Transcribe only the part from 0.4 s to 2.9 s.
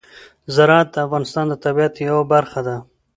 زراعت د افغانستان د طبیعت یوه برخه ده.